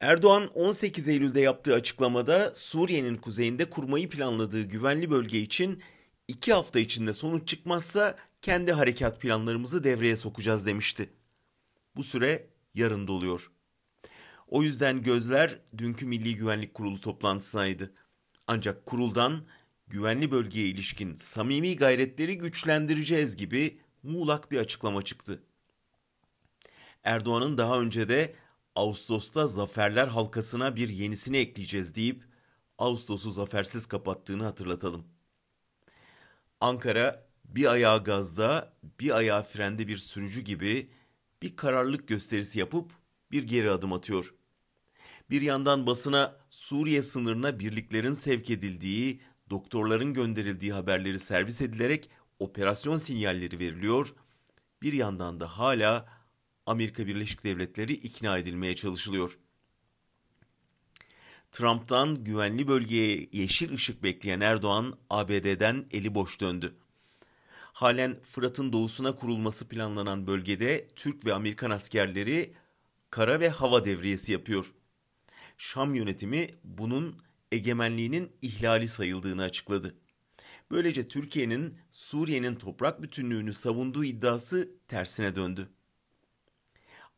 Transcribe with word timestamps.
Erdoğan 0.00 0.50
18 0.54 1.08
Eylül'de 1.08 1.40
yaptığı 1.40 1.74
açıklamada 1.74 2.54
Suriye'nin 2.54 3.16
kuzeyinde 3.16 3.70
kurmayı 3.70 4.10
planladığı 4.10 4.62
güvenli 4.62 5.10
bölge 5.10 5.40
için 5.40 5.82
iki 6.28 6.52
hafta 6.52 6.80
içinde 6.80 7.12
sonuç 7.12 7.48
çıkmazsa 7.48 8.16
kendi 8.42 8.72
harekat 8.72 9.20
planlarımızı 9.20 9.84
devreye 9.84 10.16
sokacağız 10.16 10.66
demişti. 10.66 11.10
Bu 11.96 12.04
süre 12.04 12.46
yarın 12.74 13.06
doluyor. 13.06 13.50
O 14.48 14.62
yüzden 14.62 15.02
gözler 15.02 15.58
dünkü 15.78 16.06
Milli 16.06 16.36
Güvenlik 16.36 16.74
Kurulu 16.74 17.00
toplantısındaydı. 17.00 17.92
Ancak 18.46 18.86
kuruldan 18.86 19.44
güvenli 19.88 20.30
bölgeye 20.30 20.66
ilişkin 20.66 21.14
samimi 21.14 21.76
gayretleri 21.76 22.38
güçlendireceğiz 22.38 23.36
gibi 23.36 23.80
muğlak 24.02 24.50
bir 24.50 24.58
açıklama 24.58 25.02
çıktı. 25.02 25.42
Erdoğan'ın 27.04 27.58
daha 27.58 27.80
önce 27.80 28.08
de 28.08 28.34
Ağustos'ta 28.80 29.46
zaferler 29.46 30.08
halkasına 30.08 30.76
bir 30.76 30.88
yenisini 30.88 31.36
ekleyeceğiz 31.36 31.94
deyip 31.94 32.24
Ağustos'u 32.78 33.30
zafersiz 33.30 33.86
kapattığını 33.86 34.44
hatırlatalım. 34.44 35.04
Ankara 36.60 37.26
bir 37.44 37.72
ayağı 37.72 38.04
gazda, 38.04 38.72
bir 39.00 39.16
ayağı 39.16 39.42
frende 39.42 39.88
bir 39.88 39.96
sürücü 39.96 40.40
gibi 40.40 40.90
bir 41.42 41.56
kararlılık 41.56 42.08
gösterisi 42.08 42.58
yapıp 42.58 42.92
bir 43.30 43.42
geri 43.42 43.70
adım 43.70 43.92
atıyor. 43.92 44.34
Bir 45.30 45.42
yandan 45.42 45.86
basına 45.86 46.36
Suriye 46.50 47.02
sınırına 47.02 47.58
birliklerin 47.58 48.14
sevk 48.14 48.50
edildiği, 48.50 49.20
doktorların 49.50 50.14
gönderildiği 50.14 50.72
haberleri 50.72 51.18
servis 51.18 51.60
edilerek 51.60 52.10
operasyon 52.38 52.96
sinyalleri 52.96 53.58
veriliyor. 53.58 54.14
Bir 54.82 54.92
yandan 54.92 55.40
da 55.40 55.58
hala 55.58 56.19
Amerika 56.70 57.06
Birleşik 57.06 57.44
Devletleri 57.44 57.92
ikna 57.92 58.38
edilmeye 58.38 58.76
çalışılıyor. 58.76 59.38
Trump'tan 61.52 62.24
güvenli 62.24 62.68
bölgeye 62.68 63.28
yeşil 63.32 63.74
ışık 63.74 64.02
bekleyen 64.02 64.40
Erdoğan 64.40 64.98
ABD'den 65.10 65.86
eli 65.90 66.14
boş 66.14 66.40
döndü. 66.40 66.76
Halen 67.72 68.20
Fırat'ın 68.22 68.72
doğusuna 68.72 69.14
kurulması 69.14 69.68
planlanan 69.68 70.26
bölgede 70.26 70.88
Türk 70.96 71.26
ve 71.26 71.34
Amerikan 71.34 71.70
askerleri 71.70 72.54
kara 73.10 73.40
ve 73.40 73.48
hava 73.48 73.84
devriyesi 73.84 74.32
yapıyor. 74.32 74.72
Şam 75.58 75.94
yönetimi 75.94 76.48
bunun 76.64 77.22
egemenliğinin 77.52 78.32
ihlali 78.42 78.88
sayıldığını 78.88 79.42
açıkladı. 79.42 79.94
Böylece 80.70 81.08
Türkiye'nin 81.08 81.78
Suriye'nin 81.92 82.54
toprak 82.54 83.02
bütünlüğünü 83.02 83.54
savunduğu 83.54 84.04
iddiası 84.04 84.70
tersine 84.88 85.36
döndü. 85.36 85.68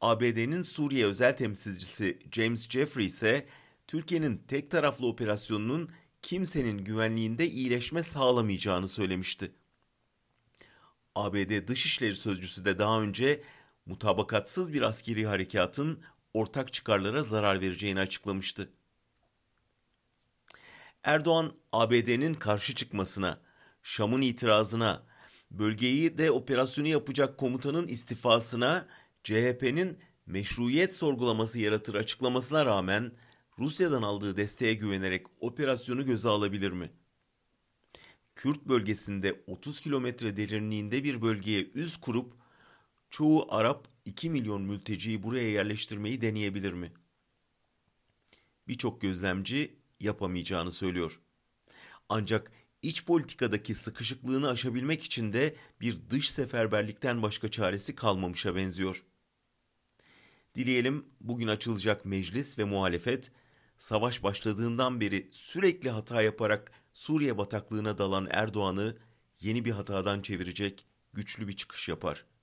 ABD'nin 0.00 0.62
Suriye 0.62 1.06
özel 1.06 1.36
temsilcisi 1.36 2.18
James 2.32 2.68
Jeffrey 2.68 3.06
ise 3.06 3.46
Türkiye'nin 3.86 4.42
tek 4.48 4.70
taraflı 4.70 5.06
operasyonunun 5.06 5.90
kimsenin 6.22 6.78
güvenliğinde 6.78 7.48
iyileşme 7.48 8.02
sağlamayacağını 8.02 8.88
söylemişti. 8.88 9.52
ABD 11.14 11.68
Dışişleri 11.68 12.14
Sözcüsü 12.14 12.64
de 12.64 12.78
daha 12.78 13.02
önce 13.02 13.42
mutabakatsız 13.86 14.72
bir 14.72 14.82
askeri 14.82 15.26
harekatın 15.26 16.00
ortak 16.34 16.72
çıkarlara 16.72 17.22
zarar 17.22 17.60
vereceğini 17.60 18.00
açıklamıştı. 18.00 18.68
Erdoğan 21.02 21.52
ABD'nin 21.72 22.34
karşı 22.34 22.74
çıkmasına, 22.74 23.40
Şam'ın 23.82 24.20
itirazına, 24.20 25.02
bölgeyi 25.50 26.18
de 26.18 26.30
operasyonu 26.30 26.88
yapacak 26.88 27.38
komutanın 27.38 27.86
istifasına 27.86 28.86
CHP'nin 29.24 29.98
meşruiyet 30.26 30.94
sorgulaması 30.94 31.58
yaratır 31.58 31.94
açıklamasına 31.94 32.66
rağmen 32.66 33.12
Rusya'dan 33.58 34.02
aldığı 34.02 34.36
desteğe 34.36 34.74
güvenerek 34.74 35.26
operasyonu 35.40 36.06
göze 36.06 36.28
alabilir 36.28 36.70
mi? 36.72 36.90
Kürt 38.34 38.64
bölgesinde 38.64 39.42
30 39.46 39.80
kilometre 39.80 40.36
derinliğinde 40.36 41.04
bir 41.04 41.22
bölgeye 41.22 41.70
üz 41.74 41.96
kurup 41.96 42.34
çoğu 43.10 43.46
Arap 43.54 43.88
2 44.04 44.30
milyon 44.30 44.62
mülteciyi 44.62 45.22
buraya 45.22 45.50
yerleştirmeyi 45.50 46.20
deneyebilir 46.20 46.72
mi? 46.72 46.92
Birçok 48.68 49.00
gözlemci 49.00 49.76
yapamayacağını 50.00 50.72
söylüyor. 50.72 51.20
Ancak 52.08 52.52
iç 52.82 53.04
politikadaki 53.04 53.74
sıkışıklığını 53.74 54.48
aşabilmek 54.48 55.04
için 55.04 55.32
de 55.32 55.56
bir 55.80 56.10
dış 56.10 56.30
seferberlikten 56.30 57.22
başka 57.22 57.50
çaresi 57.50 57.94
kalmamışa 57.94 58.56
benziyor. 58.56 59.04
Dileyelim 60.60 61.06
bugün 61.20 61.48
açılacak 61.48 62.04
meclis 62.04 62.58
ve 62.58 62.64
muhalefet 62.64 63.32
savaş 63.78 64.22
başladığından 64.22 65.00
beri 65.00 65.28
sürekli 65.32 65.90
hata 65.90 66.22
yaparak 66.22 66.72
Suriye 66.92 67.38
bataklığına 67.38 67.98
dalan 67.98 68.28
Erdoğan'ı 68.30 68.96
yeni 69.40 69.64
bir 69.64 69.70
hatadan 69.70 70.22
çevirecek 70.22 70.86
güçlü 71.12 71.48
bir 71.48 71.56
çıkış 71.56 71.88
yapar.'' 71.88 72.39